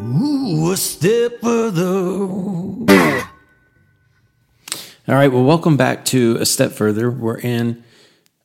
[0.00, 1.84] Ooh, a step further.
[5.06, 7.10] All right, well, welcome back to A Step Further.
[7.10, 7.84] We're in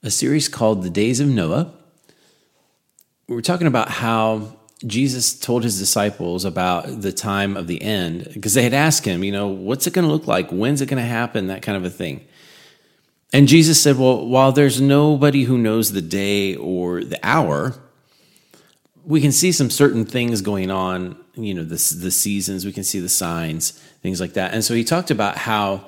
[0.04, 1.72] a series called The Days of Noah.
[3.30, 8.54] We're talking about how Jesus told his disciples about the time of the end because
[8.54, 10.50] they had asked him, you know, what's it going to look like?
[10.50, 11.48] When's it going to happen?
[11.48, 12.26] That kind of a thing.
[13.32, 17.76] And Jesus said, well, while there's nobody who knows the day or the hour,
[19.06, 22.84] we can see some certain things going on, you know, the, the seasons, we can
[22.84, 24.54] see the signs, things like that.
[24.54, 25.86] And so he talked about how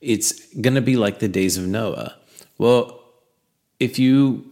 [0.00, 2.16] it's going to be like the days of Noah.
[2.58, 3.00] Well,
[3.78, 4.46] if you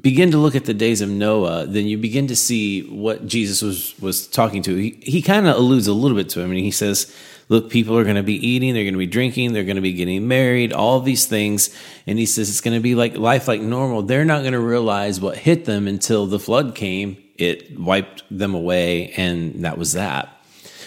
[0.00, 3.62] begin to look at the days of Noah, then you begin to see what Jesus
[3.62, 4.76] was was talking to.
[4.76, 7.14] He, he kind of alludes a little bit to him, and he says,
[7.48, 9.82] "Look, people are going to be eating, they're going to be drinking, they're going to
[9.82, 11.74] be getting married, all these things."
[12.06, 14.02] And he says it's going to be like life like normal.
[14.02, 17.16] They're not going to realize what hit them until the flood came.
[17.36, 20.28] It wiped them away, and that was that.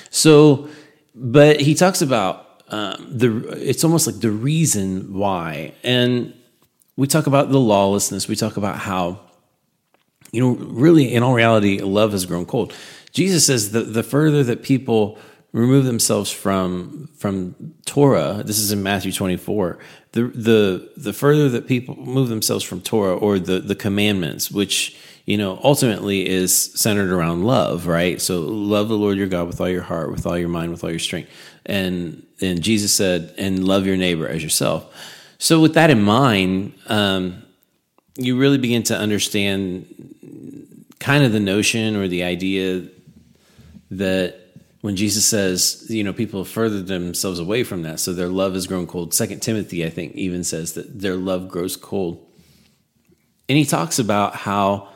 [0.09, 0.69] So,
[1.13, 3.47] but he talks about um, the.
[3.57, 6.33] It's almost like the reason why, and
[6.99, 8.27] we talk about the lawlessness.
[8.27, 9.21] We talk about how,
[10.33, 12.73] you know, really in all reality, love has grown cold.
[13.13, 15.17] Jesus says that the further that people
[15.51, 19.79] remove themselves from from Torah, this is in Matthew 24,
[20.11, 24.97] the the the further that people move themselves from Torah or the the commandments, which
[25.25, 28.21] you know ultimately is centered around love, right?
[28.21, 30.83] So love the Lord your God with all your heart, with all your mind, with
[30.83, 31.31] all your strength.
[31.65, 34.93] And and Jesus said, and love your neighbor as yourself.
[35.37, 37.43] So, with that in mind, um,
[38.15, 39.85] you really begin to understand
[40.99, 42.87] kind of the notion or the idea
[43.91, 44.38] that
[44.81, 48.53] when Jesus says, you know, people have furthered themselves away from that, so their love
[48.53, 49.13] has grown cold.
[49.13, 52.25] Second Timothy, I think, even says that their love grows cold,
[53.47, 54.89] and he talks about how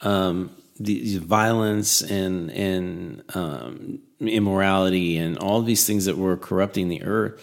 [0.00, 7.02] um, the, violence and and um, immorality and all these things that were corrupting the
[7.02, 7.40] earth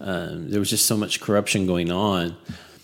[0.00, 2.36] um, there was just so much corruption going on.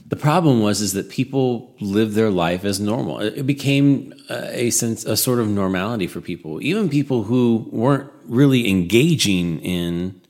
[0.08, 3.20] The problem was is that people lived their life as normal.
[3.20, 8.68] It became a sense, a sort of normality for people, even people who weren't really
[8.68, 10.20] engaging in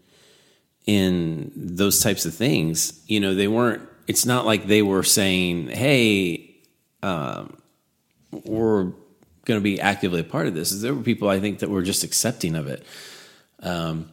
[0.85, 3.01] in those types of things.
[3.07, 3.89] You know, they weren't.
[4.09, 6.57] It's not like they were saying, "Hey,
[7.03, 7.57] um,
[8.45, 8.93] we're
[9.45, 11.83] going to be actively a part of this." There were people I think that were
[11.83, 12.85] just accepting of it.
[13.61, 14.11] Um,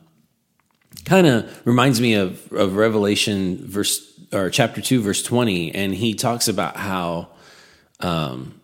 [1.05, 6.13] kind of reminds me of, of Revelation verse or chapter two, verse twenty, and he
[6.13, 7.29] talks about how
[7.99, 8.61] um,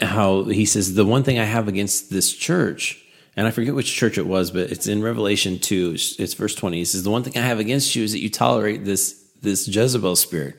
[0.00, 3.04] how he says the one thing I have against this church,
[3.38, 5.92] and I forget which church it was, but it's in Revelation two.
[5.94, 6.78] It's, it's verse twenty.
[6.78, 9.68] He says the one thing I have against you is that you tolerate this this
[9.68, 10.56] Jezebel spirit,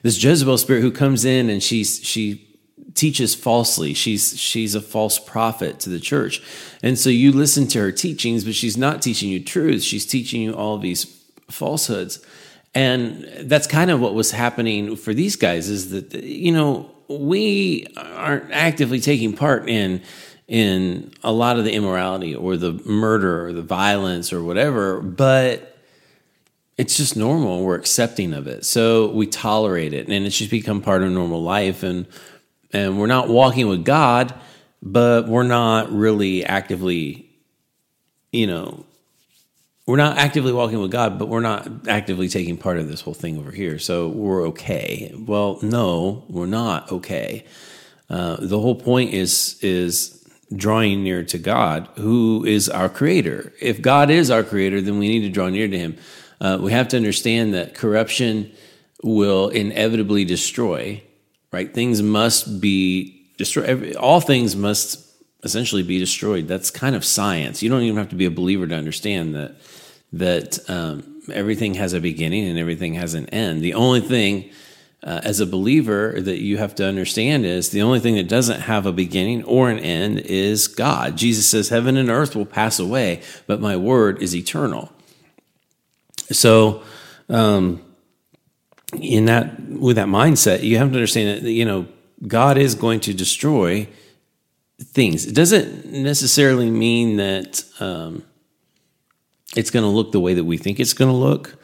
[0.00, 2.48] this Jezebel spirit who comes in and she's she
[2.94, 3.92] teaches falsely.
[3.92, 6.42] She's she's a false prophet to the church.
[6.82, 9.82] And so you listen to her teachings, but she's not teaching you truth.
[9.82, 11.04] She's teaching you all these
[11.50, 12.24] falsehoods.
[12.74, 17.88] And that's kind of what was happening for these guys is that you know, we
[17.94, 20.00] aren't actively taking part in
[20.52, 25.78] in a lot of the immorality or the murder or the violence or whatever, but
[26.76, 27.64] it's just normal.
[27.64, 28.66] We're accepting of it.
[28.66, 31.82] So we tolerate it and it's just become part of normal life.
[31.82, 32.06] And
[32.70, 34.34] and we're not walking with God,
[34.82, 37.30] but we're not really actively,
[38.30, 38.84] you know,
[39.86, 43.14] we're not actively walking with God, but we're not actively taking part of this whole
[43.14, 43.78] thing over here.
[43.78, 45.14] So we're okay.
[45.16, 47.46] Well, no, we're not okay.
[48.10, 50.21] Uh, the whole point is is
[50.56, 53.52] drawing near to God, who is our creator.
[53.60, 55.96] If God is our creator, then we need to draw near to Him.
[56.40, 58.52] Uh, we have to understand that corruption
[59.02, 61.02] will inevitably destroy
[61.52, 61.72] right?
[61.72, 63.94] Things must be destroyed.
[63.96, 65.06] All things must
[65.44, 66.48] essentially be destroyed.
[66.48, 67.62] That's kind of science.
[67.62, 69.56] You don't even have to be a believer to understand that
[70.14, 73.62] that um, everything has a beginning and everything has an end.
[73.62, 74.50] The only thing
[75.04, 78.60] uh, as a believer that you have to understand is the only thing that doesn't
[78.60, 81.16] have a beginning or an end is God.
[81.16, 84.92] Jesus says, Heaven and earth will pass away, but my word is eternal.
[86.30, 86.82] So,
[87.28, 87.82] um,
[88.92, 91.86] in that with that mindset, you have to understand that you know
[92.26, 93.88] God is going to destroy
[94.80, 95.26] things.
[95.26, 98.24] It doesn't necessarily mean that um,
[99.56, 101.56] it's going to look the way that we think it's going to look,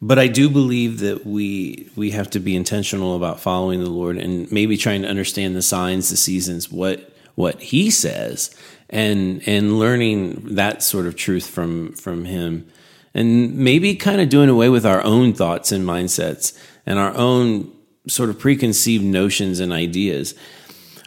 [0.00, 4.16] but I do believe that we we have to be intentional about following the Lord
[4.16, 8.54] and maybe trying to understand the signs, the seasons, what what He says,
[8.90, 12.68] and and learning that sort of truth from from Him
[13.14, 16.56] and maybe kind of doing away with our own thoughts and mindsets
[16.86, 17.72] and our own
[18.06, 20.34] sort of preconceived notions and ideas.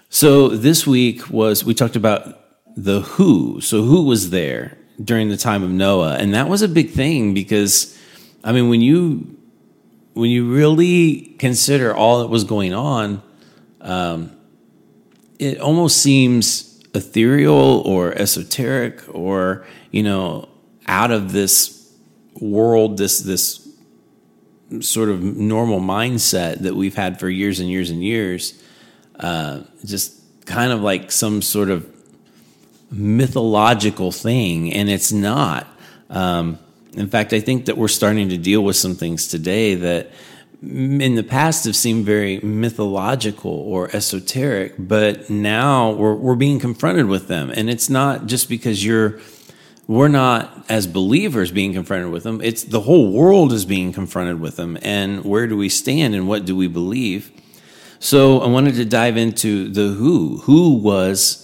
[0.09, 2.37] So this week was we talked about
[2.75, 3.61] the who.
[3.61, 6.17] So who was there during the time of Noah?
[6.17, 7.97] And that was a big thing because
[8.43, 9.37] I mean when you
[10.13, 13.21] when you really consider all that was going on,
[13.79, 14.31] um,
[15.39, 20.49] it almost seems ethereal or esoteric or you know
[20.87, 21.93] out of this
[22.39, 23.67] world this this
[24.79, 28.61] sort of normal mindset that we've had for years and years and years
[29.21, 31.87] uh, just kind of like some sort of
[32.91, 34.73] mythological thing.
[34.73, 35.67] And it's not.
[36.09, 36.59] Um,
[36.95, 40.11] in fact i think that we're starting to deal with some things today that
[40.61, 47.07] in the past have seemed very mythological or esoteric, but now we're, we're being confronted
[47.07, 47.49] with them.
[47.49, 49.19] And it's not just because you're,
[49.87, 52.41] we're not as believers being confronted with them.
[52.41, 54.77] It's the whole world is being confronted with them.
[54.83, 57.31] And where do we stand and what do we believe?
[57.99, 60.37] So I wanted to dive into the who.
[60.43, 61.40] Who was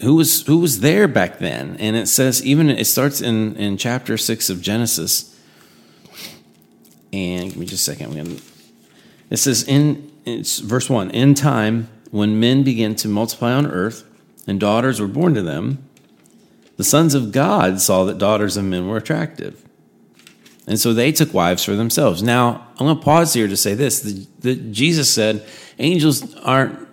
[0.00, 1.76] who was who was there back then?
[1.78, 5.38] And it says even it starts in in chapter six of Genesis
[7.12, 8.14] and give me just a second.
[8.14, 8.36] Gonna,
[9.30, 11.10] it says in it's verse one.
[11.10, 14.04] In time, when men began to multiply on earth,
[14.46, 15.88] and daughters were born to them,
[16.76, 19.64] the sons of God saw that daughters of men were attractive,
[20.66, 22.22] and so they took wives for themselves.
[22.22, 24.00] Now I'm going to pause here to say this:
[24.40, 25.46] that Jesus said
[25.78, 26.85] angels aren't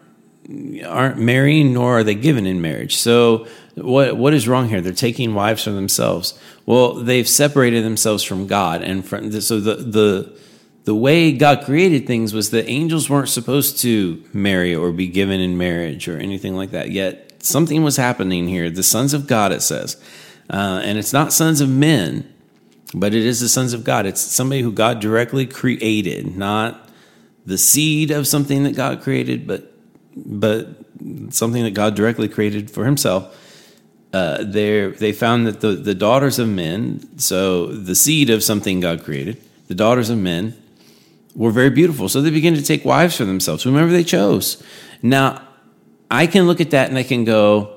[0.86, 2.98] aren't marrying nor are they given in marriage.
[2.98, 4.82] So what what is wrong here?
[4.82, 6.38] They're taking wives for themselves.
[6.66, 10.40] Well, they've separated themselves from God, and from, so the the
[10.86, 15.40] the way God created things was that angels weren't supposed to marry or be given
[15.40, 16.92] in marriage or anything like that.
[16.92, 18.70] Yet something was happening here.
[18.70, 19.96] The sons of God, it says,
[20.50, 22.32] uh, and it's not sons of men,
[22.94, 24.06] but it is the sons of God.
[24.06, 26.90] It's somebody who God directly created, not
[27.46, 29.73] the seed of something that God created, but
[30.16, 30.68] but
[31.30, 33.36] something that God directly created for Himself
[34.14, 39.04] uh, they found that the, the daughters of men, so the seed of something God
[39.04, 40.56] created, the daughters of men
[41.36, 42.08] were very beautiful.
[42.08, 44.62] So they began to take wives for themselves, whomever they chose.
[45.02, 45.42] Now,
[46.12, 47.74] I can look at that and I can go,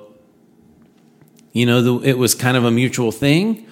[1.52, 3.66] you know, the, it was kind of a mutual thing,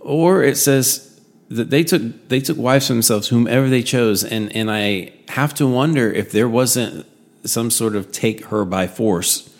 [0.00, 1.20] or it says
[1.50, 5.52] that they took they took wives for themselves, whomever they chose, and and I have
[5.54, 7.06] to wonder if there wasn't
[7.48, 9.54] some sort of take her by force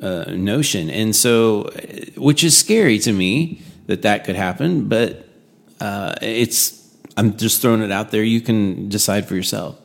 [0.00, 0.90] uh, notion.
[0.90, 1.70] And so,
[2.16, 5.28] which is scary to me that that could happen, but
[5.80, 8.22] uh, it's, I'm just throwing it out there.
[8.22, 9.78] You can decide for yourself.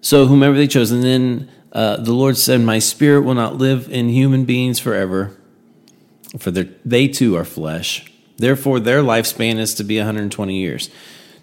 [0.00, 3.90] So, whomever they chose, and then uh, the Lord said, My spirit will not live
[3.90, 5.36] in human beings forever,
[6.38, 8.10] for they too are flesh.
[8.36, 10.90] Therefore, their lifespan is to be 120 years.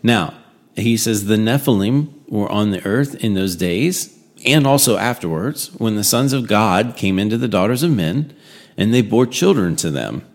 [0.02, 0.34] Now,
[0.76, 4.15] he says the Nephilim were on the earth in those days
[4.46, 8.34] and also afterwards, when the sons of God came into the daughters of men,
[8.78, 10.26] and they bore children to them.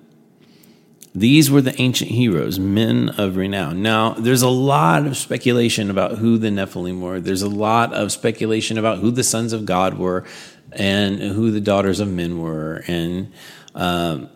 [1.14, 3.82] These were the ancient heroes, men of renown.
[3.82, 7.18] Now, there's a lot of speculation about who the Nephilim were.
[7.18, 10.24] There's a lot of speculation about who the sons of God were
[10.72, 12.84] and who the daughters of men were.
[12.86, 13.32] And
[13.74, 14.30] um,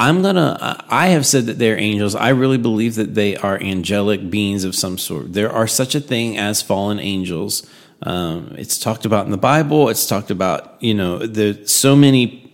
[0.00, 0.84] I'm gonna.
[0.88, 2.16] I have said that they're angels.
[2.16, 5.32] I really believe that they are angelic beings of some sort.
[5.32, 7.68] There are such a thing as fallen angels.
[8.02, 9.88] Um, it's talked about in the Bible.
[9.88, 12.52] It's talked about, you know, there's so many,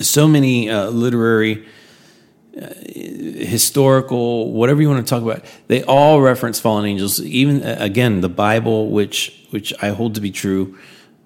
[0.00, 1.66] so many uh, literary,
[2.60, 2.68] uh,
[3.44, 5.44] historical, whatever you want to talk about.
[5.66, 7.20] They all reference fallen angels.
[7.20, 10.78] Even uh, again, the Bible, which which I hold to be true,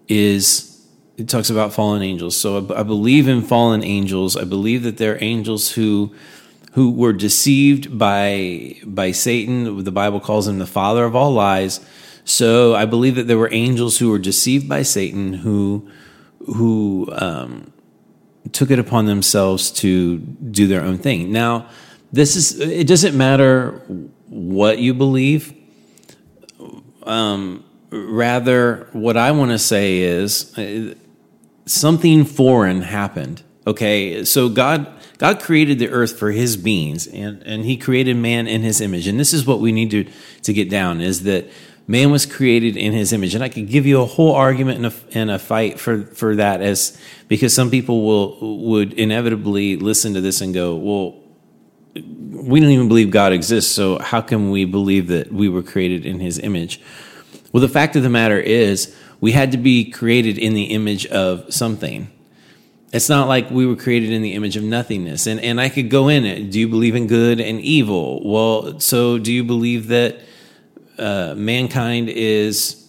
[0.09, 0.85] is
[1.17, 2.37] it talks about fallen angels.
[2.37, 4.37] So I, I believe in fallen angels.
[4.37, 6.15] I believe that they're angels who
[6.73, 9.85] who were deceived by by Satan.
[9.85, 11.81] The Bible calls him the father of all lies
[12.29, 15.89] so I believe that there were angels who were deceived by Satan who
[16.47, 17.73] who um,
[18.53, 21.33] took it upon themselves to do their own thing.
[21.33, 21.69] Now,
[22.13, 23.83] this is it doesn't matter
[24.29, 25.55] what you believe.
[27.05, 30.95] Um, rather, what I want to say is uh,
[31.65, 33.43] something foreign happened.
[33.67, 38.47] Okay, so God God created the earth for His beings, and and He created man
[38.47, 40.07] in His image, and this is what we need to
[40.43, 41.47] to get down: is that
[41.89, 43.35] man was created in his image.
[43.35, 46.97] And i could give you a whole argument and a, fight for, for that as
[47.27, 51.17] because some people will would inevitably listen to this and go well
[51.95, 56.07] we don't even believe god exists so how can we believe that we were created
[56.07, 56.81] in his image?
[57.53, 61.07] Well the fact of the matter is we had to be created in the image
[61.07, 62.09] of something.
[62.93, 65.27] It's not like we were created in the image of nothingness.
[65.27, 66.51] And and i could go in it.
[66.51, 68.29] Do you believe in good and evil?
[68.29, 70.21] Well so do you believe that
[70.99, 72.85] uh, mankind is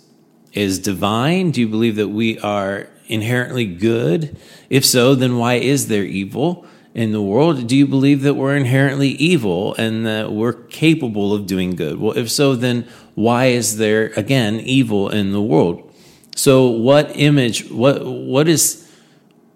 [0.53, 1.51] is divine?
[1.51, 4.37] Do you believe that we are inherently good?
[4.69, 7.67] If so, then why is there evil in the world?
[7.67, 11.99] Do you believe that we're inherently evil and that we're capable of doing good?
[11.99, 15.93] Well, if so, then why is there again evil in the world?
[16.35, 18.89] So what image what what is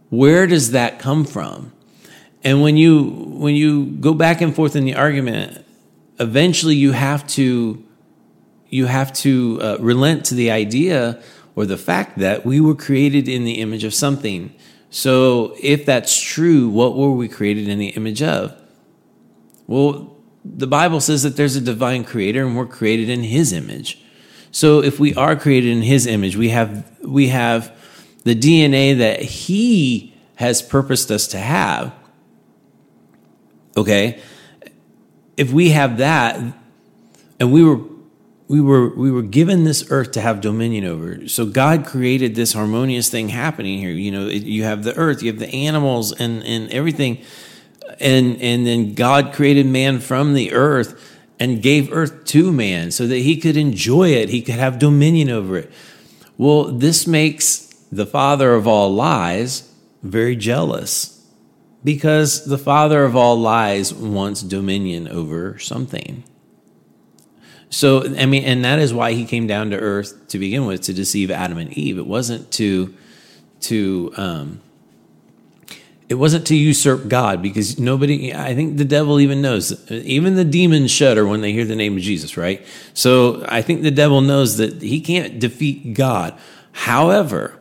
[0.10, 1.72] where does that come from?
[2.44, 5.66] And when you when you go back and forth in the argument,
[6.20, 7.84] eventually you have to
[8.74, 11.22] you have to uh, relent to the idea
[11.56, 14.51] or the fact that we were created in the image of something.
[14.89, 18.60] So if that's true, what were we created in the image of?
[19.68, 24.03] Well, the Bible says that there's a divine creator and we're created in his image.
[24.51, 27.72] So if we are created in his image, we have we have
[28.24, 31.94] the DNA that he has purposed us to have.
[33.77, 34.20] Okay?
[35.38, 36.39] If we have that
[37.39, 37.93] and we were
[38.54, 41.28] we were we were given this earth to have dominion over.
[41.28, 43.90] So God created this harmonious thing happening here.
[43.90, 47.18] You know, you have the earth, you have the animals and and everything
[48.00, 53.08] and and then God created man from the earth and gave earth to man so
[53.08, 55.72] that he could enjoy it, he could have dominion over it.
[56.38, 59.68] Well, this makes the father of all lies
[60.04, 61.28] very jealous
[61.84, 66.24] because the father of all lies wants dominion over something.
[67.70, 70.82] So, I mean, and that is why he came down to earth to begin with
[70.84, 71.98] to deceive Adam and Eve.
[71.98, 72.93] It wasn't to,
[73.62, 74.62] to, um,
[76.10, 80.46] it wasn't to usurp God because nobody, I think the devil even knows, even the
[80.46, 82.63] demons shudder when they hear the name of Jesus, right?
[82.93, 86.38] So I think the devil knows that he can't defeat God.
[86.74, 87.60] However,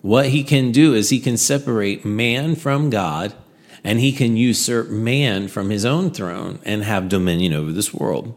[0.00, 3.34] what he can do is he can separate man from God
[3.84, 8.34] and he can usurp man from his own throne and have dominion over this world.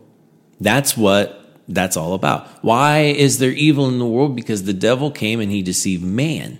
[0.59, 2.47] That's what that's all about.
[2.63, 4.35] Why is there evil in the world?
[4.35, 6.59] Because the devil came and he deceived man.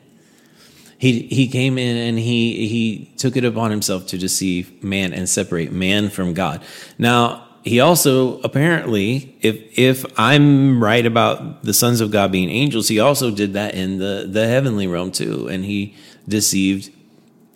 [0.97, 5.27] He, he came in and he, he took it upon himself to deceive man and
[5.27, 6.63] separate man from God.
[6.97, 12.87] Now, he also apparently, if, if I'm right about the sons of God being angels,
[12.87, 15.47] he also did that in the, the heavenly realm too.
[15.47, 15.95] And he
[16.27, 16.91] deceived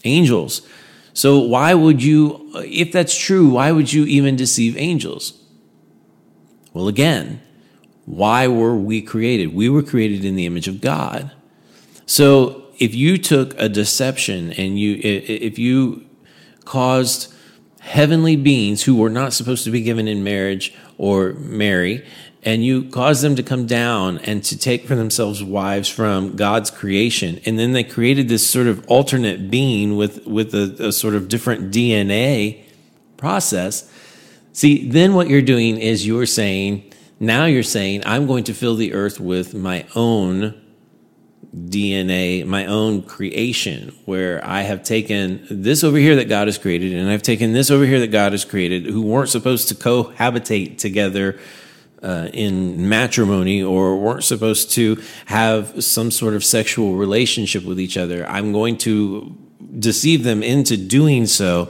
[0.03, 0.61] angels.
[1.13, 5.38] So why would you, if that's true, why would you even deceive angels?
[6.79, 7.41] Well, again,
[8.05, 9.53] why were we created?
[9.53, 11.29] We were created in the image of God.
[12.05, 16.05] So if you took a deception and you if you
[16.63, 17.33] caused
[17.81, 22.05] heavenly beings who were not supposed to be given in marriage or marry
[22.43, 26.71] and you caused them to come down and to take for themselves wives from God's
[26.71, 31.13] creation and then they created this sort of alternate being with with a, a sort
[31.13, 32.63] of different DNA
[33.17, 33.91] process
[34.59, 38.75] see then what you're doing is you're saying now you're saying I'm going to fill
[38.75, 40.59] the earth with my own
[41.55, 46.93] DNA, my own creation, where I have taken this over here that God has created,
[46.93, 50.77] and I've taken this over here that God has created, who weren't supposed to cohabitate
[50.77, 51.39] together
[52.03, 57.97] uh, in matrimony or weren't supposed to have some sort of sexual relationship with each
[57.97, 58.27] other.
[58.27, 59.35] I'm going to
[59.79, 61.69] deceive them into doing so.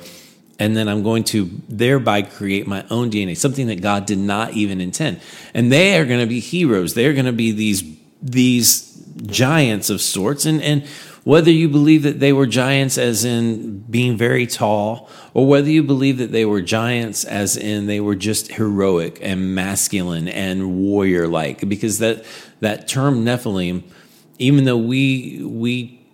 [0.60, 4.52] And then I'm going to thereby create my own DNA, something that God did not
[4.54, 5.22] even intend.
[5.54, 6.94] And they are going to be heroes.
[6.94, 7.84] They're going to be these,
[8.22, 10.46] these giants of sorts.
[10.46, 10.86] And, and
[11.24, 15.84] whether you believe that they were giants as in being very tall, or whether you
[15.84, 21.28] believe that they were giants as in they were just heroic and masculine and warrior
[21.28, 22.26] like, because that,
[22.60, 23.84] that term Nephilim,
[24.40, 26.06] even though we, we,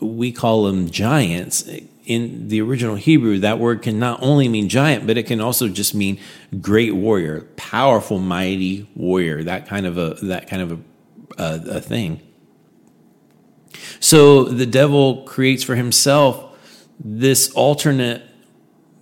[0.00, 1.68] we call them giants,
[2.10, 5.68] in the original Hebrew, that word can not only mean giant, but it can also
[5.68, 6.18] just mean
[6.60, 10.78] great warrior, powerful, mighty warrior, that kind of a, that kind of a,
[11.38, 12.20] a, a thing.
[14.00, 16.58] So the devil creates for himself
[16.98, 18.24] this alternate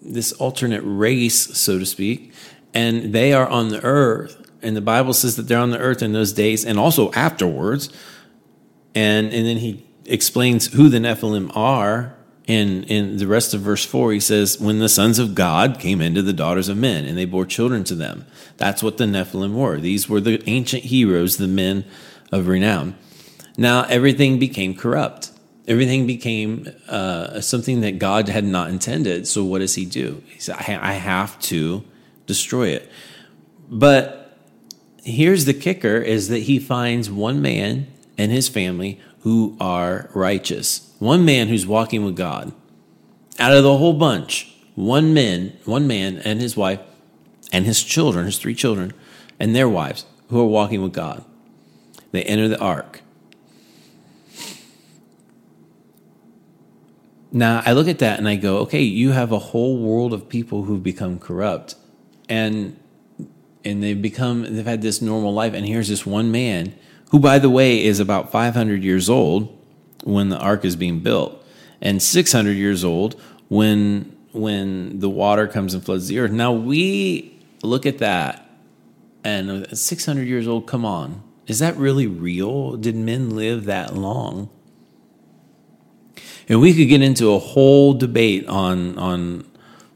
[0.03, 2.35] this alternate race, so to speak,
[2.75, 4.51] and they are on the earth.
[4.61, 7.89] And the Bible says that they're on the earth in those days and also afterwards.
[8.95, 12.18] And and then he explains who the Nephilim are.
[12.49, 16.01] In, in the rest of verse 4, he says, When the sons of God came
[16.01, 18.25] into the daughters of men, and they bore children to them.
[18.57, 19.79] That's what the Nephilim were.
[19.79, 21.85] These were the ancient heroes, the men
[22.33, 22.97] of renown.
[23.59, 25.31] Now everything became corrupt.
[25.67, 29.29] Everything became uh, something that God had not intended.
[29.29, 30.23] So what does He do?
[30.29, 31.85] He said, "I have to
[32.27, 32.91] destroy it."
[33.69, 34.39] But
[35.03, 37.89] here's the kicker: is that He finds one man
[38.19, 40.88] and his family who are righteous.
[40.99, 42.53] One man who's walking with God.
[43.39, 46.81] Out of the whole bunch, one man, one man and his wife
[47.53, 48.93] and his children, his three children,
[49.39, 51.25] and their wives who are walking with God.
[52.11, 53.03] They enter the ark.
[57.31, 60.29] Now I look at that and I go, okay, you have a whole world of
[60.29, 61.75] people who've become corrupt,
[62.29, 62.79] and
[63.65, 66.75] and they've become they've had this normal life, and here's this one man
[67.11, 69.58] who, by the way, is about 500 years old
[70.05, 71.45] when the ark is being built,
[71.81, 76.31] and 600 years old when when the water comes and floods the earth.
[76.31, 78.49] Now we look at that,
[79.25, 80.67] and 600 years old.
[80.67, 82.77] Come on, is that really real?
[82.77, 84.51] Did men live that long?
[86.49, 89.45] And we could get into a whole debate on on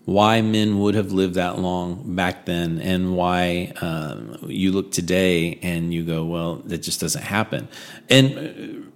[0.05, 5.59] why men would have lived that long back then and why um, you look today
[5.63, 7.69] and you go, well, that just doesn't happen.
[8.11, 8.91] And uh,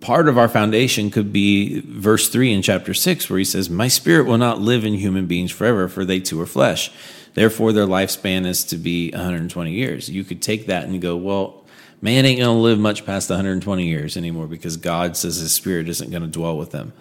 [0.00, 3.88] part of our foundation could be verse 3 in chapter 6, where he says, My
[3.88, 6.90] spirit will not live in human beings forever, for they too are flesh.
[7.34, 10.08] Therefore, their lifespan is to be 120 years.
[10.08, 11.64] You could take that and go, well,
[12.00, 15.88] man ain't going to live much past 120 years anymore because God says his spirit
[15.88, 16.92] isn't going to dwell with them.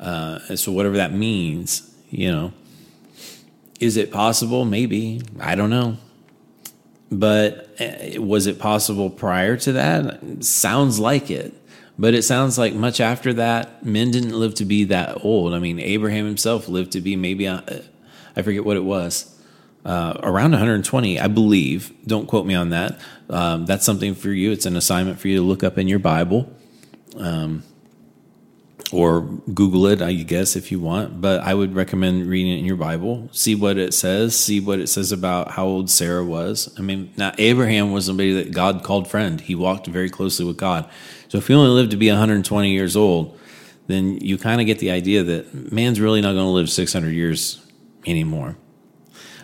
[0.00, 2.52] Uh, so, whatever that means, you know,
[3.78, 4.64] is it possible?
[4.64, 5.22] Maybe.
[5.38, 5.96] I don't know.
[7.12, 10.44] But uh, was it possible prior to that?
[10.44, 11.54] Sounds like it.
[11.98, 15.54] But it sounds like much after that, men didn't live to be that old.
[15.54, 17.60] I mean, Abraham himself lived to be maybe, uh,
[18.34, 19.38] I forget what it was,
[19.84, 21.92] uh, around 120, I believe.
[22.06, 22.98] Don't quote me on that.
[23.28, 24.52] Um, that's something for you.
[24.52, 26.50] It's an assignment for you to look up in your Bible.
[27.16, 27.62] Um,
[28.92, 31.20] or Google it, I guess, if you want.
[31.20, 33.28] But I would recommend reading it in your Bible.
[33.32, 34.36] See what it says.
[34.38, 36.72] See what it says about how old Sarah was.
[36.78, 39.40] I mean, now Abraham was somebody that God called friend.
[39.40, 40.88] He walked very closely with God.
[41.32, 43.40] So if you only live to be 120 years old,
[43.86, 47.08] then you kind of get the idea that man's really not going to live 600
[47.08, 47.66] years
[48.04, 48.58] anymore.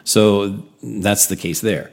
[0.04, 1.90] So that's the case there.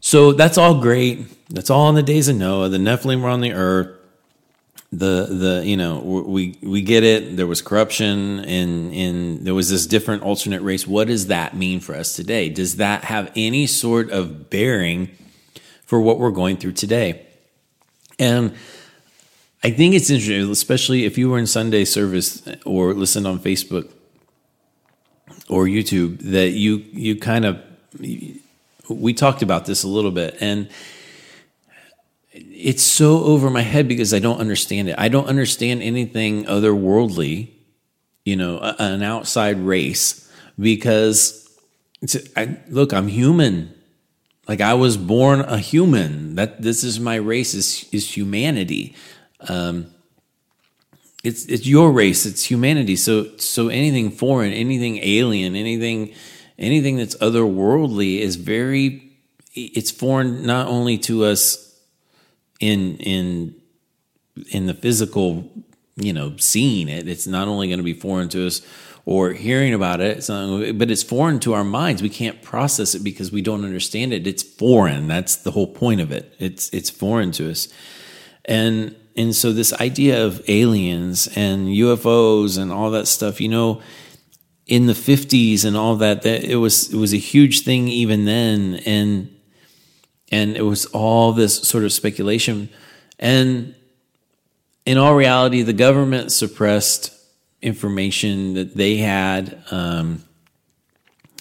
[0.00, 1.48] So that's all great.
[1.50, 2.68] That's all in the days of Noah.
[2.68, 3.96] The Nephilim were on the earth.
[4.90, 7.36] The the you know we we get it.
[7.36, 10.84] There was corruption and and there was this different alternate race.
[10.84, 12.48] What does that mean for us today?
[12.48, 15.10] Does that have any sort of bearing
[15.94, 17.24] for what we're going through today?
[18.18, 18.52] And
[19.62, 23.88] I think it's interesting, especially if you were in Sunday service or listened on Facebook
[25.48, 27.62] or YouTube that you you kind of
[28.88, 30.68] we talked about this a little bit and
[32.32, 34.96] it's so over my head because I don't understand it.
[34.98, 37.50] I don't understand anything otherworldly,
[38.24, 40.28] you know, an outside race
[40.58, 41.48] because
[42.36, 43.72] I, look, I'm human.
[44.46, 46.34] Like I was born a human.
[46.34, 48.94] That this is my race is is humanity.
[49.48, 49.94] Um,
[51.24, 56.14] it's it's your race it's humanity so so anything foreign anything alien anything
[56.58, 59.10] anything that's otherworldly is very
[59.54, 61.80] it's foreign not only to us
[62.60, 63.54] in in
[64.50, 65.50] in the physical
[65.96, 68.60] you know seeing it it's not only going to be foreign to us
[69.06, 72.02] or hearing about it but it's foreign to our minds.
[72.02, 74.26] We can't process it because we don't understand it.
[74.26, 75.08] It's foreign.
[75.08, 76.34] That's the whole point of it.
[76.38, 77.68] It's it's foreign to us.
[78.44, 83.80] And and so this idea of aliens and UFOs and all that stuff, you know,
[84.66, 88.24] in the 50s and all that, that it was it was a huge thing even
[88.24, 88.80] then.
[88.86, 89.30] And
[90.32, 92.70] and it was all this sort of speculation.
[93.18, 93.74] And
[94.86, 97.13] in all reality the government suppressed
[97.64, 100.22] information that they had um,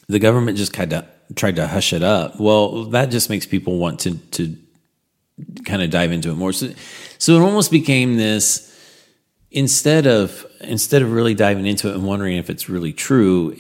[0.08, 1.06] the government just kind of
[1.36, 4.58] tried to hush it up well that just makes people want to to
[5.66, 6.54] kind of dive into it more.
[6.54, 6.70] So,
[7.18, 8.70] so it almost became this
[9.52, 13.56] instead of instead of really diving into it and wondering if it's really true.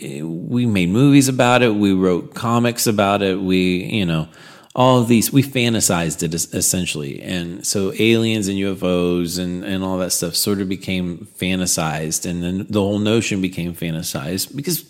[0.49, 1.75] We made movies about it.
[1.75, 3.39] We wrote comics about it.
[3.39, 4.27] We you know
[4.75, 7.21] all of these we fantasized it essentially.
[7.21, 12.29] And so aliens and ufos and, and all that stuff sort of became fantasized.
[12.29, 14.83] And then the whole notion became fantasized because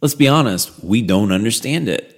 [0.00, 2.10] let's be honest we don't understand it.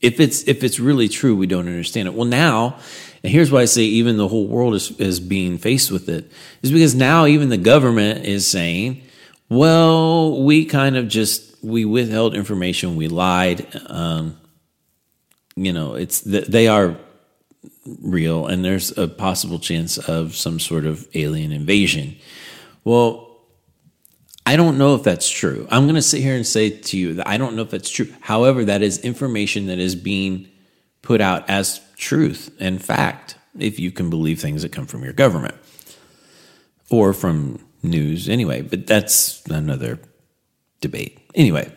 [0.00, 2.14] If it's if it's really true we don't understand it.
[2.14, 2.78] Well now
[3.22, 6.30] and here's why I say even the whole world is, is being faced with it,
[6.62, 9.02] is because now even the government is saying,
[9.48, 13.66] well, we kind of just, we withheld information, we lied.
[13.86, 14.36] Um,
[15.64, 16.96] you know, it's, they are
[18.00, 22.16] real and there's a possible chance of some sort of alien invasion.
[22.84, 23.28] Well,
[24.46, 25.66] I don't know if that's true.
[25.70, 27.90] I'm going to sit here and say to you that I don't know if that's
[27.90, 28.12] true.
[28.20, 30.48] However, that is information that is being
[31.02, 35.12] put out as truth and fact if you can believe things that come from your
[35.12, 35.54] government
[36.90, 38.62] or from news anyway.
[38.62, 39.98] But that's another
[40.80, 41.18] debate.
[41.34, 41.72] Anyway.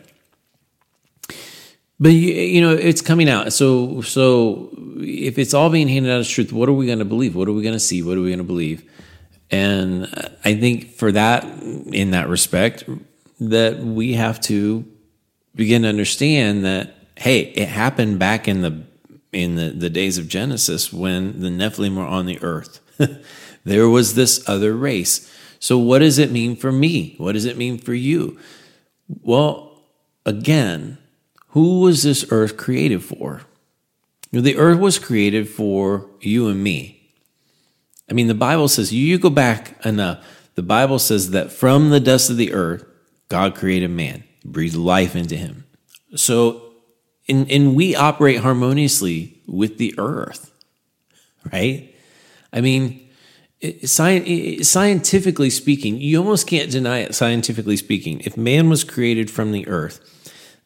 [2.02, 3.54] But you, you know it's coming out.
[3.54, 7.06] So so if it's all being handed out as truth, what are we going to
[7.06, 7.36] believe?
[7.36, 8.02] What are we going to see?
[8.02, 8.84] What are we going to believe?
[9.52, 10.08] And
[10.44, 12.86] I think for that, in that respect,
[13.40, 14.84] that we have to
[15.54, 18.84] begin to understand that hey, it happened back in the
[19.32, 22.80] in the, the days of Genesis when the Nephilim were on the earth.
[23.64, 25.32] there was this other race.
[25.60, 27.14] So what does it mean for me?
[27.20, 28.40] What does it mean for you?
[29.22, 29.84] Well,
[30.26, 30.98] again,
[31.52, 33.42] who was this earth created for?
[34.32, 36.98] The earth was created for you and me.
[38.10, 40.26] I mean, the Bible says, you go back enough.
[40.56, 42.86] The Bible says that from the dust of the earth,
[43.30, 45.66] God created man, breathed life into him.
[46.16, 46.74] So,
[47.28, 50.52] and, and we operate harmoniously with the earth,
[51.52, 51.96] right?
[52.52, 53.10] I mean,
[53.84, 58.22] scientifically speaking, you almost can't deny it, scientifically speaking.
[58.22, 60.21] If man was created from the earth,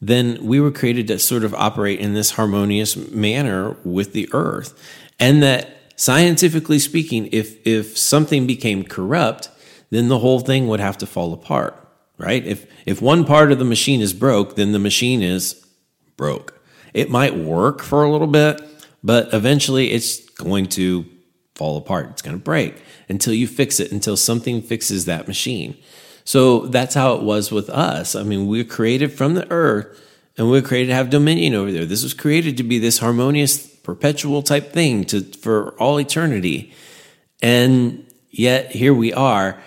[0.08, 4.80] then we were created to sort of operate in this harmonious manner with the earth.
[5.20, 9.50] And that scientifically speaking, if, if something became corrupt,
[9.90, 11.76] then the whole thing would have to fall apart,
[12.20, 12.46] right?
[12.46, 15.66] If, if one part of the machine is broke, then the machine is
[16.18, 16.62] broke.
[16.94, 18.62] It might work for a little bit,
[19.04, 21.06] but eventually it's going to
[21.56, 22.10] fall apart.
[22.12, 22.76] It's going to break
[23.10, 25.78] until you fix it, until something fixes that machine.
[26.26, 28.16] So that's how it was with us.
[28.16, 30.02] I mean, we are created from the earth
[30.38, 31.86] and we are created to have dominion over there.
[31.86, 36.74] This was created to be this harmonious, perpetual type thing to for all eternity.
[37.42, 39.62] And yet here we are.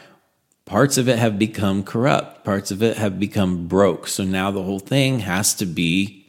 [0.65, 2.45] Parts of it have become corrupt.
[2.45, 4.09] Parts of it have become broke.
[4.09, 6.27] So now the whole thing has to be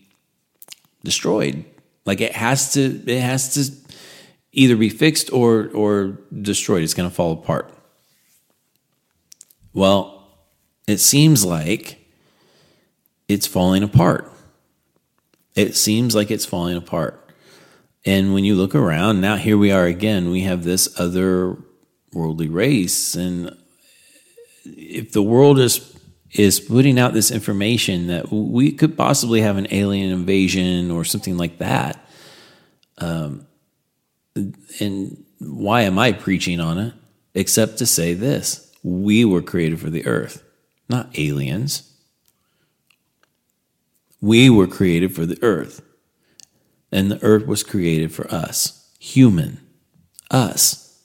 [1.04, 1.66] destroyed.
[2.06, 3.72] Like it has to, it has to
[4.52, 6.84] either be fixed or or destroyed.
[6.84, 7.74] It's going to fall apart.
[9.74, 10.19] Well,
[10.90, 12.00] it seems like
[13.28, 14.32] it's falling apart.
[15.56, 17.34] It seems like it's falling apart.
[18.06, 20.32] And when you look around, now here we are again.
[20.32, 21.58] We have this other
[22.14, 23.16] worldly race.
[23.16, 23.56] And
[24.66, 25.96] if the world is
[26.32, 31.38] is putting out this information that we could possibly have an alien invasion or something
[31.38, 32.08] like that.
[33.00, 33.48] Um,
[34.80, 36.94] and why am I preaching on it?
[37.34, 40.44] Except to say this we were created for the earth
[40.90, 41.94] not aliens.
[44.22, 45.82] We were created for the earth,
[46.92, 49.62] and the earth was created for us, human,
[50.30, 51.02] us,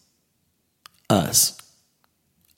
[1.09, 1.61] us,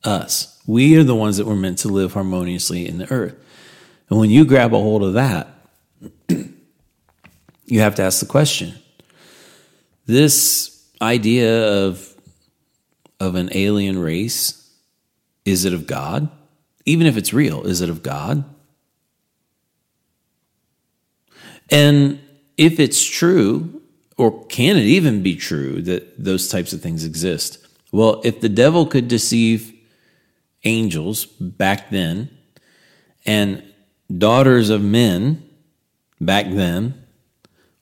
[0.05, 0.62] us.
[0.67, 3.37] We are the ones that were meant to live harmoniously in the earth.
[4.09, 5.49] And when you grab a hold of that,
[6.29, 8.75] you have to ask the question
[10.07, 12.15] this idea of,
[13.19, 14.71] of an alien race,
[15.45, 16.31] is it of God?
[16.87, 18.44] Even if it's real, is it of God?
[21.68, 22.20] And
[22.57, 23.83] if it's true,
[24.16, 27.59] or can it even be true that those types of things exist?
[27.92, 29.75] Well, if the devil could deceive
[30.64, 32.31] angels back then
[33.25, 33.62] and
[34.16, 35.42] daughters of men
[36.20, 37.05] back then,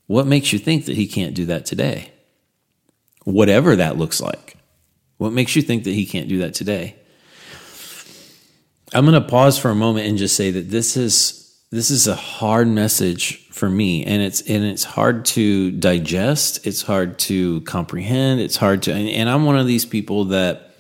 [0.07, 2.11] what makes you think that he can't do that today?
[3.25, 4.57] Whatever that looks like.
[5.19, 6.97] What makes you think that he can't do that today?
[8.95, 12.07] I'm going to pause for a moment and just say that this is this is
[12.07, 17.61] a hard message for me and it's and it's hard to digest it's hard to
[17.63, 20.77] comprehend it's hard to and, and i'm one of these people that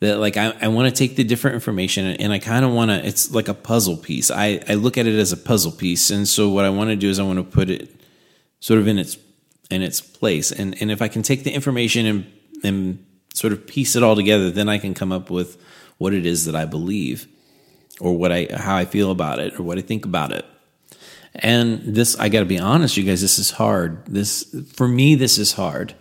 [0.00, 2.90] that like i, I want to take the different information and i kind of want
[2.90, 4.30] to it's like a puzzle piece.
[4.32, 6.96] I, I look at it as a puzzle piece and so what i want to
[6.96, 8.00] do is i want to put it
[8.58, 9.18] sort of in its
[9.70, 10.50] in its place.
[10.50, 12.32] And and if i can take the information and
[12.64, 15.56] and sort of piece it all together then i can come up with
[15.98, 17.28] what it is that i believe
[18.02, 20.44] or what I how I feel about it or what I think about it.
[21.34, 24.04] And this, I got to be honest, you guys, this is hard.
[24.06, 25.94] This for me, this is hard.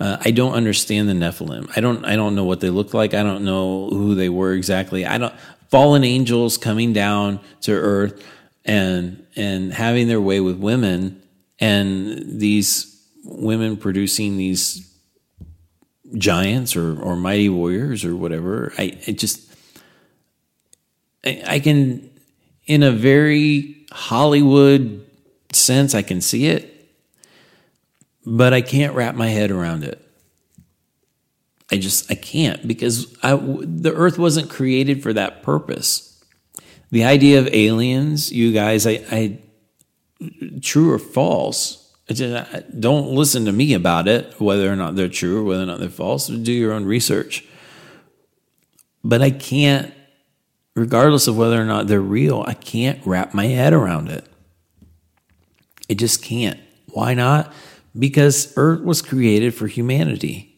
[0.00, 1.70] Uh, I don't understand the Nephilim.
[1.76, 2.04] I don't.
[2.04, 3.12] I don't know what they look like.
[3.12, 5.04] I don't know who they were exactly.
[5.04, 5.34] I don't.
[5.68, 8.24] Fallen angels coming down to earth
[8.64, 11.22] and and having their way with women,
[11.58, 12.88] and these
[13.24, 14.88] women producing these
[16.16, 18.72] giants or or mighty warriors or whatever.
[18.78, 19.41] I, I just
[21.24, 22.10] I can,
[22.66, 25.06] in a very Hollywood
[25.52, 26.90] sense, I can see it,
[28.26, 29.98] but I can't wrap my head around it.
[31.70, 36.22] I just I can't because I, the Earth wasn't created for that purpose.
[36.90, 39.38] The idea of aliens, you guys, I, I
[40.60, 41.78] true or false.
[42.08, 45.80] Don't listen to me about it, whether or not they're true or whether or not
[45.80, 46.26] they're false.
[46.26, 47.44] Do your own research.
[49.02, 49.94] But I can't
[50.74, 54.26] regardless of whether or not they're real, I can't wrap my head around it.
[55.88, 56.60] It just can't.
[56.88, 57.52] Why not?
[57.98, 60.56] Because Earth was created for humanity.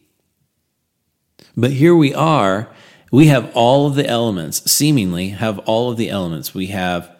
[1.57, 2.69] But here we are.
[3.11, 6.53] We have all of the elements, seemingly have all of the elements.
[6.53, 7.15] We have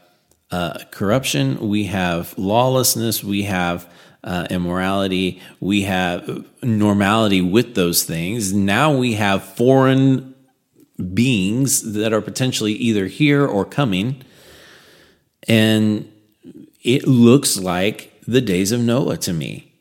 [0.51, 3.89] uh, corruption, we have lawlessness, we have
[4.23, 8.53] uh, immorality, we have normality with those things.
[8.53, 10.35] Now we have foreign
[11.13, 14.23] beings that are potentially either here or coming.
[15.47, 16.12] And
[16.84, 19.73] it looks like the days of Noah to me.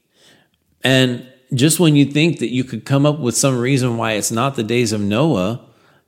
[0.82, 4.32] And just when you think that you could come up with some reason why it's
[4.32, 5.60] not the days of Noah,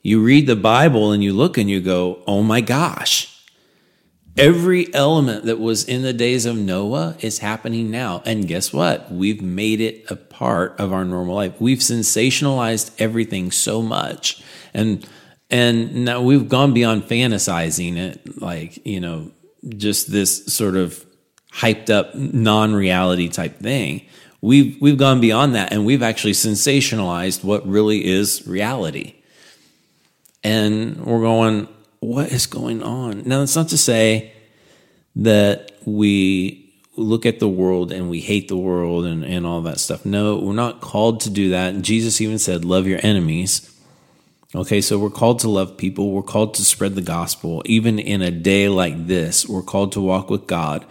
[0.03, 3.36] you read the Bible and you look and you go, oh my gosh.
[4.37, 8.23] Every element that was in the days of Noah is happening now.
[8.27, 9.11] And guess what?
[9.11, 11.59] We've made it a part of our normal life.
[11.59, 14.43] We've sensationalized everything so much.
[14.75, 15.07] And
[15.49, 19.31] and now we've gone beyond fantasizing it, like, you know,
[19.69, 21.07] just this sort of
[21.53, 24.05] hyped up non-reality type thing.
[24.43, 29.15] We've we've gone beyond that and we've actually sensationalized what really is reality.
[30.45, 31.69] And we're going,
[32.07, 33.25] what is going on?
[33.27, 34.33] Now it's not to say
[35.17, 39.81] that we look at the world and we hate the world and, and all that
[39.81, 40.07] stuff.
[40.07, 41.83] No, we're not called to do that.
[41.83, 43.73] Jesus even said, love your enemies.
[44.55, 46.13] Okay, so we're called to love people.
[46.13, 47.61] We're called to spread the gospel.
[47.67, 50.87] Even in a day like this, we're called to walk with God.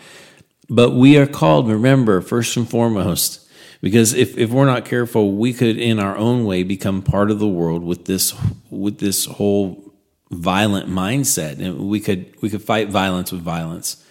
[0.69, 3.49] But we are called, remember, first and foremost,
[3.81, 7.39] because if, if we're not careful, we could in our own way become part of
[7.39, 8.35] the world with this
[8.69, 9.84] with this whole
[10.31, 11.59] violent mindset.
[11.59, 14.03] And we could we could fight violence with violence.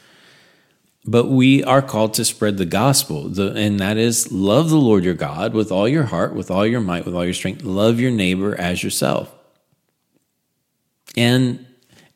[1.06, 5.04] But we are called to spread the gospel, the, and that is love the Lord
[5.04, 7.62] your God with all your heart, with all your might, with all your strength.
[7.62, 9.30] Love your neighbor as yourself.
[11.14, 11.66] And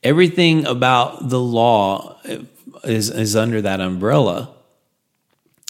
[0.03, 2.19] everything about the law
[2.83, 4.55] is, is under that umbrella.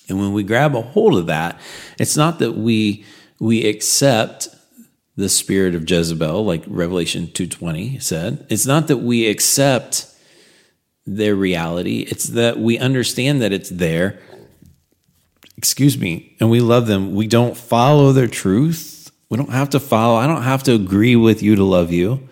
[0.08, 1.60] And when we grab a hold of that,
[1.98, 3.04] it's not that we
[3.40, 4.48] we accept
[5.18, 8.46] the spirit of Jezebel, like Revelation 2.20 said.
[8.48, 10.06] It's not that we accept
[11.06, 12.06] their reality.
[12.08, 14.20] It's that we understand that it's there.
[15.56, 16.36] Excuse me.
[16.38, 17.16] And we love them.
[17.16, 19.10] We don't follow their truth.
[19.28, 20.14] We don't have to follow.
[20.14, 22.28] I don't have to agree with you to love you.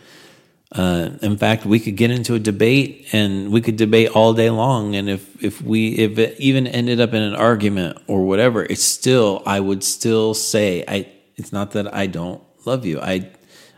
[0.71, 4.51] Uh, in fact, we could get into a debate and we could debate all day
[4.51, 4.95] long.
[4.95, 8.85] And if, if we, if it even ended up in an argument or whatever, it's
[8.85, 13.01] still, I would still say, I, it's not that I don't love you.
[13.01, 13.31] I,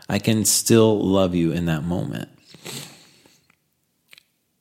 [0.07, 2.29] I can still love you in that moment.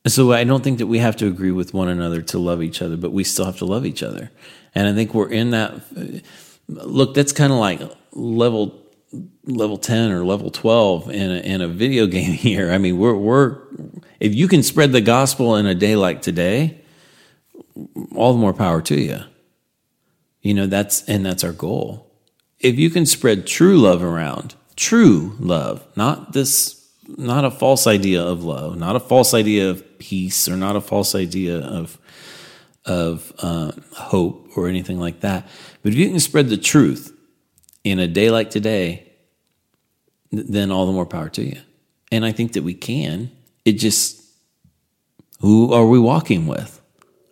[0.07, 2.81] So I don't think that we have to agree with one another to love each
[2.81, 4.31] other, but we still have to love each other.
[4.75, 5.83] And I think we're in that.
[6.69, 7.81] Look, that's kind of like
[8.12, 8.85] level
[9.47, 12.71] level 10 or level 12 in a, in a video game here.
[12.71, 13.59] I mean, we're, we're,
[14.21, 16.81] if you can spread the gospel in a day like today,
[18.14, 19.21] all the more power to you.
[20.43, 22.08] You know, that's, and that's our goal.
[22.61, 28.23] If you can spread true love around, true love, not this, not a false idea
[28.23, 31.99] of love, not a false idea of peace or not a false idea of,
[32.85, 35.47] of uh, hope or anything like that.
[35.83, 37.14] But if you can spread the truth,
[37.85, 39.11] in a day like today,
[40.31, 41.61] then all the more power to you.
[42.12, 43.31] And I think that we can.
[43.64, 44.23] It just,
[45.40, 46.81] who are we walking with?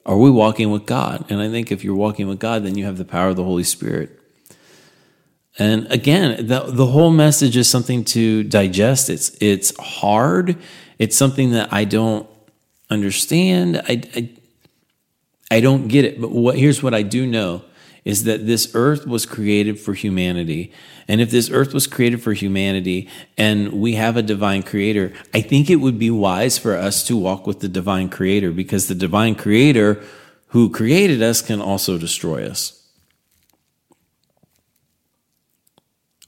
[0.05, 1.25] Are we walking with God?
[1.31, 3.45] And I think if you're walking with God, then you have the power of the
[3.45, 4.21] Holy Spirit.
[5.59, 9.09] And again, the, the whole message is something to digest.
[9.09, 10.57] It's, it's hard.
[10.99, 12.29] It's something that I don't
[12.90, 13.79] understand.
[13.88, 14.31] I, I,
[15.51, 16.21] I don't get it.
[16.21, 17.62] But what, here's what I do know
[18.05, 20.73] is that this earth was created for humanity.
[21.09, 25.40] And if this earth was created for humanity and we have a divine creator, I
[25.40, 28.95] think it would be wise for us to walk with the divine creator because the
[28.95, 30.05] divine creator
[30.49, 32.76] who created us can also destroy us.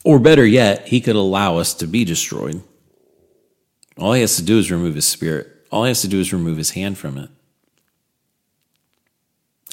[0.08, 2.62] Or better yet, he could allow us to be destroyed.
[3.98, 5.46] All he has to do is remove his spirit.
[5.70, 7.28] All he has to do is remove his hand from it.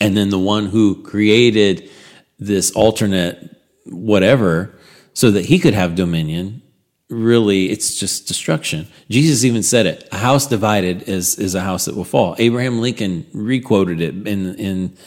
[0.02, 1.90] And then the one who created
[2.38, 4.78] this alternate whatever
[5.14, 6.62] so that he could have dominion
[7.08, 11.86] really it's just destruction jesus even said it a house divided is is a house
[11.86, 14.98] that will fall abraham lincoln requoted it in in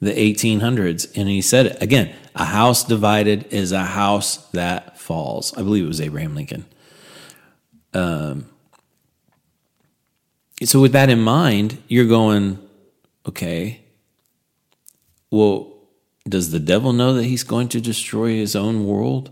[0.00, 5.56] the 1800s and he said it again a house divided is a house that falls
[5.56, 6.64] i believe it was abraham lincoln
[7.94, 8.46] um
[10.62, 12.58] so with that in mind you're going
[13.26, 13.80] okay
[15.30, 15.70] well
[16.28, 19.30] does the devil know that he's going to destroy his own world?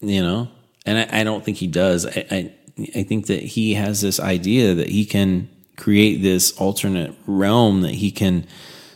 [0.00, 0.48] You know,
[0.84, 2.06] and I, I don't think he does.
[2.06, 2.54] I, I,
[2.96, 7.94] I think that he has this idea that he can create this alternate realm that
[7.94, 8.46] he can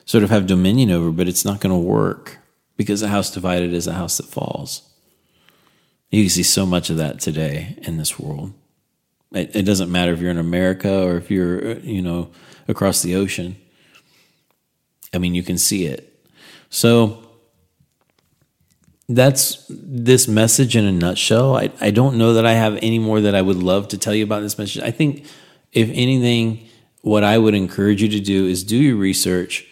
[0.06, 2.38] sort of have dominion over, but it's not going to work
[2.76, 4.88] because a house divided is a house that falls.
[6.10, 8.54] You can see so much of that today in this world.
[9.32, 12.30] It, it doesn't matter if you're in America or if you're, you know,
[12.68, 13.56] across the ocean.
[15.12, 16.12] I mean, you can see it.
[16.70, 17.22] So
[19.08, 21.56] that's this message in a nutshell.
[21.56, 24.14] I, I don't know that I have any more that I would love to tell
[24.14, 24.82] you about this message.
[24.82, 25.26] I think,
[25.72, 26.68] if anything,
[27.02, 29.66] what I would encourage you to do is do your research,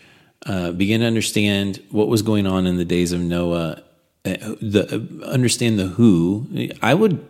[0.46, 3.82] uh, begin to understand what was going on in the days of Noah,
[4.24, 6.68] uh, the uh, understand the who.
[6.82, 7.26] I would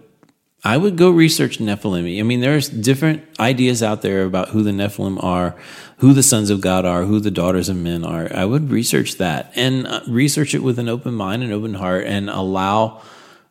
[0.65, 2.19] I would go research Nephilim.
[2.19, 5.55] I mean, there's different ideas out there about who the Nephilim are,
[5.99, 8.35] who the sons of God are, who the daughters of men are.
[8.35, 12.07] I would research that and uh, research it with an open mind and open heart
[12.07, 13.03] and allow.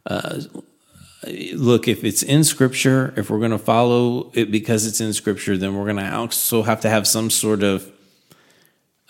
[0.08, 0.41] Uh,
[1.54, 5.56] look, if it's in Scripture, if we're going to follow it because it's in Scripture,
[5.56, 7.92] then we're going to also have to have some sort of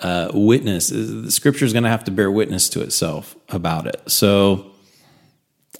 [0.03, 0.89] uh, witness.
[0.89, 4.01] The Scripture is going to have to bear witness to itself about it.
[4.11, 4.71] So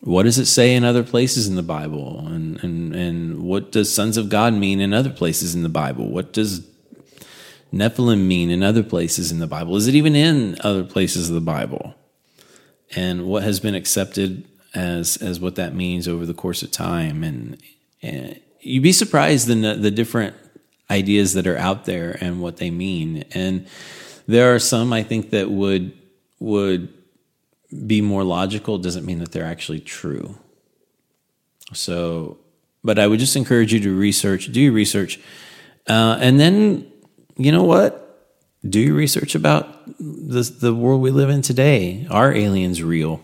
[0.01, 2.25] what does it say in other places in the Bible?
[2.27, 6.09] And, and, and what does sons of God mean in other places in the Bible?
[6.09, 6.65] What does
[7.73, 9.75] Nephilim mean in other places in the Bible?
[9.75, 11.93] Is it even in other places of the Bible?
[12.95, 17.23] And what has been accepted as as what that means over the course of time?
[17.23, 17.57] And,
[18.01, 20.35] and you'd be surprised the the different
[20.91, 23.23] ideas that are out there and what they mean.
[23.31, 23.67] And
[24.27, 25.93] there are some I think that would
[26.39, 26.93] would
[27.87, 30.37] be more logical doesn't mean that they're actually true.
[31.73, 32.37] So,
[32.83, 35.19] but I would just encourage you to research, do your research,
[35.87, 36.91] uh, and then
[37.37, 37.99] you know what?
[38.67, 42.07] Do your research about the the world we live in today.
[42.09, 43.21] Are aliens real?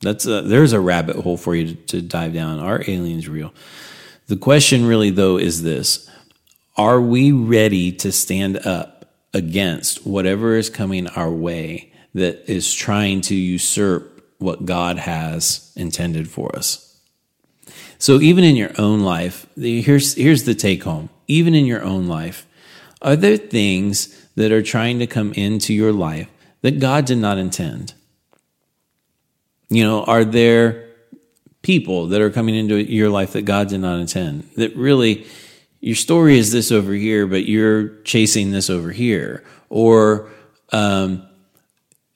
[0.00, 2.58] That's a, there's a rabbit hole for you to, to dive down.
[2.58, 3.52] Are aliens real?
[4.28, 6.10] The question really though is this:
[6.76, 8.89] Are we ready to stand up
[9.32, 11.90] against whatever is coming our way?
[12.14, 16.86] that is trying to usurp what God has intended for us.
[17.98, 21.10] So even in your own life, here's here's the take home.
[21.28, 22.46] Even in your own life,
[23.02, 26.28] are there things that are trying to come into your life
[26.62, 27.94] that God did not intend?
[29.68, 30.88] You know, are there
[31.62, 34.50] people that are coming into your life that God did not intend?
[34.56, 35.26] That really
[35.80, 40.30] your story is this over here, but you're chasing this over here, or
[40.72, 41.26] um,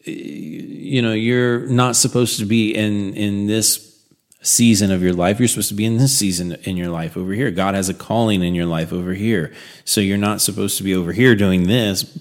[0.00, 3.94] you know you're not supposed to be in in this
[4.42, 5.38] season of your life.
[5.38, 7.50] You're supposed to be in this season in your life over here.
[7.50, 9.54] God has a calling in your life over here.
[9.84, 12.18] So you're not supposed to be over here doing this.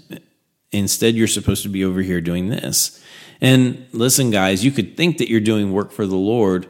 [0.71, 3.03] Instead you're supposed to be over here doing this.
[3.41, 6.69] And listen guys you could think that you're doing work for the lord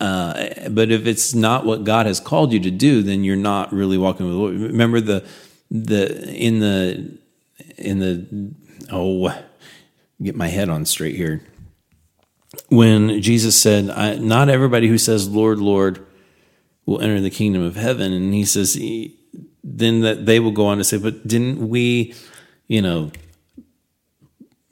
[0.00, 3.72] uh, but if it's not what god has called you to do then you're not
[3.72, 5.26] really walking with the lord remember the
[5.70, 7.18] the in the
[7.78, 8.54] in the
[8.92, 9.32] oh
[10.22, 11.42] get my head on straight here.
[12.68, 13.86] When Jesus said,
[14.20, 16.04] Not everybody who says, Lord, Lord,
[16.84, 18.12] will enter the kingdom of heaven.
[18.12, 18.74] And he says,
[19.62, 22.14] Then that they will go on to say, But didn't we,
[22.66, 23.10] you know,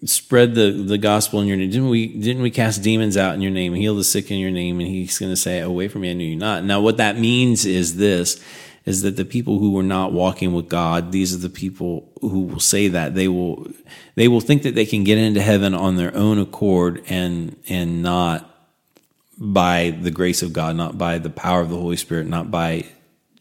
[0.05, 1.71] spread the, the gospel in your name?
[1.71, 4.51] Didn't we didn't we cast demons out in your name, heal the sick in your
[4.51, 4.81] name?
[4.81, 6.65] And he's going to say, Away from me, I knew you not.
[6.65, 8.41] Now, what that means is this
[8.85, 12.43] is that the people who were not walking with God, these are the people who
[12.43, 13.67] will say that they will
[14.15, 18.03] they will think that they can get into heaven on their own accord and and
[18.03, 18.51] not
[19.37, 22.85] by the grace of God, not by the power of the Holy Spirit, not by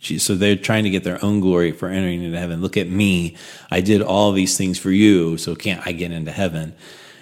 [0.04, 2.62] so they're trying to get their own glory for entering into heaven.
[2.62, 3.36] Look at me.
[3.72, 6.76] I did all these things for you, so can't I get into heaven?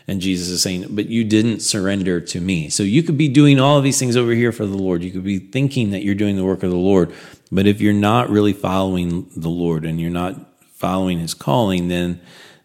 [0.07, 2.69] And Jesus is saying, but you didn't surrender to me.
[2.69, 5.03] So you could be doing all of these things over here for the Lord.
[5.03, 7.13] You could be thinking that you're doing the work of the Lord,
[7.51, 10.35] but if you're not really following the Lord and you're not
[10.73, 12.19] following His calling, then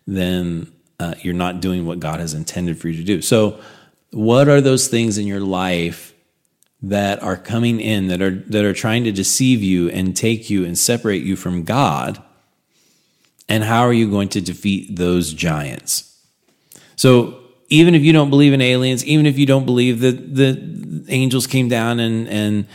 [0.07, 3.21] then uh, you're not doing what God has intended for you to do.
[3.21, 3.61] So,
[4.11, 6.15] what are those things in your life
[6.83, 10.65] that are coming in that are that are trying to deceive you and take you
[10.65, 12.23] and separate you from God?
[13.49, 16.21] And how are you going to defeat those giants?
[16.97, 21.05] So, even if you don't believe in aliens, even if you don't believe that the
[21.09, 22.67] angels came down and and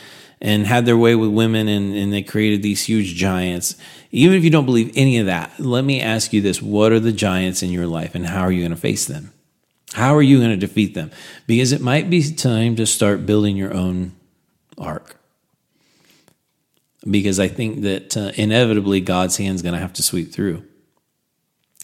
[0.41, 3.75] and had their way with women and, and they created these huge giants.
[4.11, 6.99] Even if you don't believe any of that, let me ask you this what are
[6.99, 9.31] the giants in your life and how are you going to face them?
[9.93, 11.11] How are you going to defeat them?
[11.47, 14.13] Because it might be time to start building your own
[14.77, 15.17] ark.
[17.09, 20.63] Because I think that uh, inevitably God's hand's going to have to sweep through.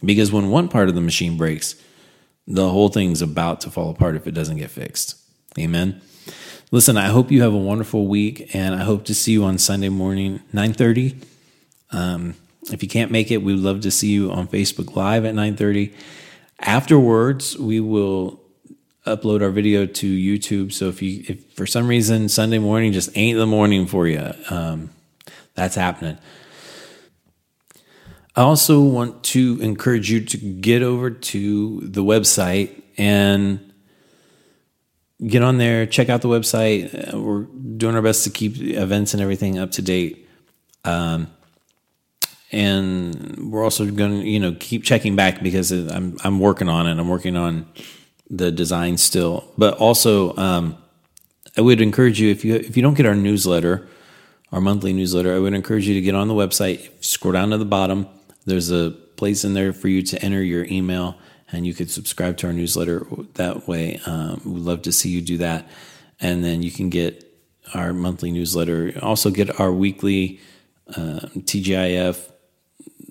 [0.05, 1.75] Because when one part of the machine breaks,
[2.45, 5.15] the whole thing's about to fall apart if it doesn't get fixed.
[5.59, 6.01] Amen.
[6.69, 9.57] Listen, I hope you have a wonderful week, and I hope to see you on
[9.57, 11.15] Sunday morning, nine thirty.
[11.91, 12.35] Um,
[12.71, 15.55] if you can't make it, we'd love to see you on Facebook Live at nine
[15.55, 15.93] thirty.
[16.59, 18.41] Afterwards, we will
[19.05, 20.73] upload our video to YouTube.
[20.73, 24.33] So if you, if for some reason Sunday morning just ain't the morning for you,
[24.49, 24.89] um,
[25.55, 26.17] that's happening.
[28.35, 33.73] I also want to encourage you to get over to the website and
[35.25, 37.13] get on there, check out the website.
[37.13, 40.29] Uh, we're doing our best to keep events and everything up to date.
[40.83, 41.27] Um,
[42.51, 46.87] and we're also going to, you know, keep checking back because I'm I'm working on
[46.87, 46.97] it.
[46.97, 47.67] I'm working on
[48.29, 50.77] the design still, but also um,
[51.57, 53.87] I would encourage you if you if you don't get our newsletter,
[54.51, 57.03] our monthly newsletter, I would encourage you to get on the website.
[57.03, 58.07] Scroll down to the bottom.
[58.45, 61.17] There's a place in there for you to enter your email,
[61.51, 63.99] and you could subscribe to our newsletter that way.
[64.05, 65.67] Um, we'd love to see you do that,
[66.21, 67.25] and then you can get
[67.73, 68.93] our monthly newsletter.
[69.01, 70.39] Also, get our weekly
[70.89, 72.31] uh, TGIF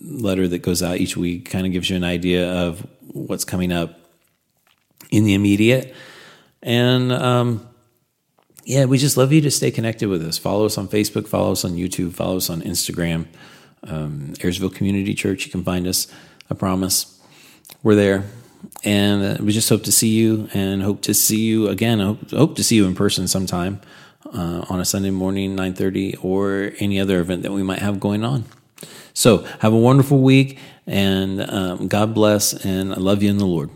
[0.01, 1.51] letter that goes out each week.
[1.51, 3.99] Kind of gives you an idea of what's coming up
[5.11, 5.95] in the immediate.
[6.63, 7.69] And um,
[8.65, 10.39] yeah, we just love you to stay connected with us.
[10.39, 13.27] Follow us on Facebook, follow us on YouTube, follow us on Instagram.
[13.85, 16.09] Um, Community Church, you can find us.
[16.51, 17.21] I promise.
[17.83, 18.25] We're there.
[18.83, 22.01] And uh, we just hope to see you and hope to see you again.
[22.01, 23.81] Hope, hope to see you in person sometime
[24.33, 28.25] uh, on a Sunday morning, 9.30, or any other event that we might have going
[28.25, 28.45] on.
[29.17, 32.53] So have a wonderful week and um, God bless.
[32.53, 33.71] And I love you in the Lord.